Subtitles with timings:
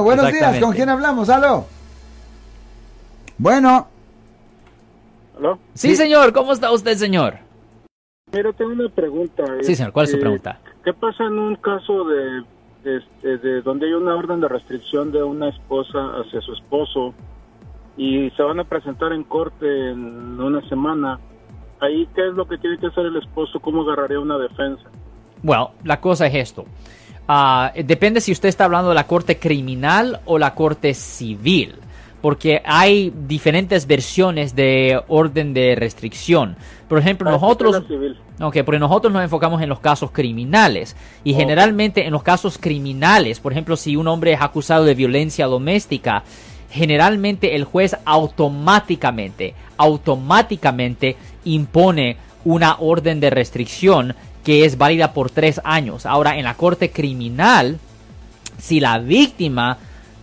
[0.00, 1.28] Buenos días, ¿con quién hablamos?
[1.28, 1.66] Aló.
[3.36, 3.88] Bueno,
[5.36, 5.58] ¿Aló?
[5.74, 5.96] Sí, Sí.
[5.96, 7.34] señor, ¿cómo está usted, señor?
[8.32, 9.44] Mira, tengo una pregunta.
[9.60, 10.58] Sí, señor, ¿cuál es su Este, pregunta?
[10.82, 12.42] ¿Qué pasa en un caso de,
[12.84, 17.12] este, de donde hay una orden de restricción de una esposa hacia su esposo
[17.98, 21.20] y se van a presentar en corte en una semana?
[21.80, 23.60] Ahí, ¿qué es lo que tiene que hacer el esposo?
[23.60, 24.84] ¿Cómo agarraría una defensa?
[25.42, 26.64] Bueno, la cosa es esto.
[27.28, 31.76] Ah, depende si usted está hablando de la corte criminal o la corte civil.
[32.20, 36.56] Porque hay diferentes versiones de orden de restricción.
[36.88, 37.72] Por ejemplo, Ah, nosotros...
[37.72, 38.18] tutela civil.
[38.40, 40.96] Ok, porque nosotros nos enfocamos en los casos criminales.
[41.24, 45.46] Y generalmente en los casos criminales, por ejemplo, si un hombre es acusado de violencia
[45.46, 46.22] doméstica,
[46.70, 55.60] generalmente el juez automáticamente, automáticamente impone una orden de restricción que es válida por tres
[55.64, 56.06] años.
[56.06, 57.78] Ahora, en la corte criminal,
[58.58, 59.78] si la víctima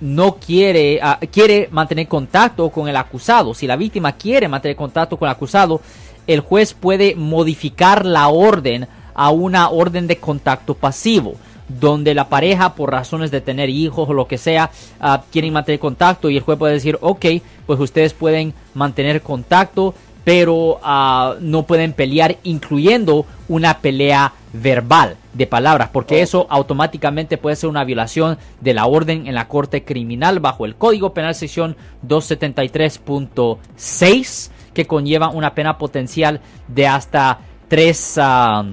[0.00, 5.16] no quiere, ah, quiere mantener contacto con el acusado, si la víctima quiere mantener contacto
[5.16, 5.80] con el acusado,
[6.26, 11.34] el juez puede modificar la orden a una orden de contacto pasivo,
[11.68, 15.78] donde la pareja, por razones de tener hijos o lo que sea, ah, quieren mantener
[15.78, 17.26] contacto y el juez puede decir, ok,
[17.66, 25.46] pues ustedes pueden mantener contacto, pero ah, no pueden pelear, incluyendo una pelea verbal de
[25.46, 30.40] palabras, porque eso automáticamente puede ser una violación de la orden en la corte criminal
[30.40, 31.76] bajo el Código Penal sección
[32.06, 38.64] 273.6, que conlleva una pena potencial de hasta tres ah,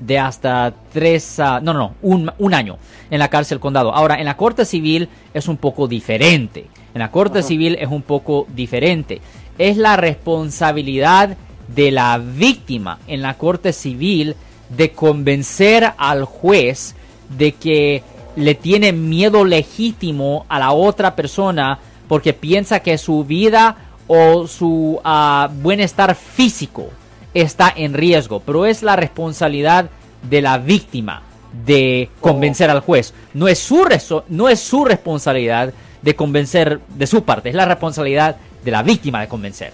[0.00, 2.78] de hasta tres, no, no, no, un, un año
[3.10, 3.94] en la cárcel condado.
[3.94, 6.66] Ahora, en la corte civil es un poco diferente.
[6.94, 9.20] En la corte civil es un poco diferente.
[9.58, 11.36] Es la responsabilidad
[11.68, 14.36] de la víctima en la corte civil
[14.68, 16.94] de convencer al juez
[17.36, 18.02] de que
[18.36, 25.00] le tiene miedo legítimo a la otra persona porque piensa que su vida o su
[25.04, 26.88] ah, bienestar físico
[27.32, 29.88] está en riesgo, pero es la responsabilidad
[30.22, 31.22] de la víctima
[31.64, 33.14] de convencer al juez.
[33.32, 33.86] No es su
[34.28, 35.72] no es su responsabilidad
[36.02, 39.72] de convencer de su parte, es la responsabilidad de la víctima de convencer.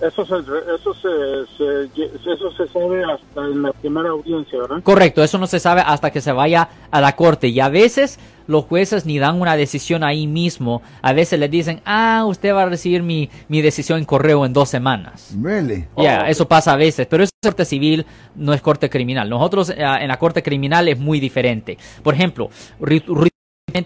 [0.00, 4.82] Eso se, eso se, se- eso se sabe hasta en la primera audiencia, ¿verdad?
[4.82, 8.18] Correcto, eso no se sabe hasta que se vaya a la corte y a veces
[8.46, 12.64] los jueces ni dan una decisión ahí mismo, a veces le dicen, ah, usted va
[12.64, 15.34] a recibir mi, mi decisión en correo en dos semanas.
[15.42, 15.86] really.
[15.96, 18.04] Ya, Oh, eso pasa a veces, pero es corte civil,
[18.34, 19.30] no es corte criminal.
[19.30, 21.78] Nosotros eh, en la corte criminal es muy diferente.
[22.02, 22.50] Por ejemplo,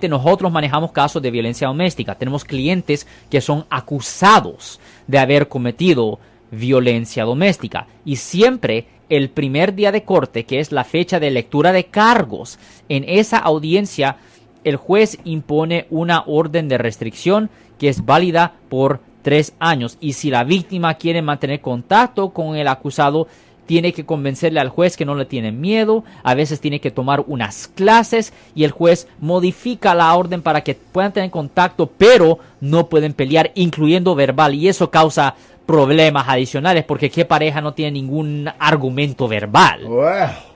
[0.08, 2.14] nosotros manejamos casos de violencia doméstica.
[2.14, 6.18] Tenemos clientes que son acusados de haber cometido
[6.50, 11.72] violencia doméstica y siempre el primer día de corte, que es la fecha de lectura
[11.72, 12.58] de cargos,
[12.88, 14.16] en esa audiencia
[14.62, 20.30] el juez impone una orden de restricción que es válida por tres años y si
[20.30, 23.26] la víctima quiere mantener contacto con el acusado
[23.70, 27.22] tiene que convencerle al juez que no le tiene miedo, a veces tiene que tomar
[27.28, 32.88] unas clases y el juez modifica la orden para que puedan tener contacto, pero no
[32.88, 35.36] pueden pelear, incluyendo verbal, y eso causa
[35.66, 39.84] problemas adicionales porque qué pareja no tiene ningún argumento verbal.
[39.84, 40.49] Wow.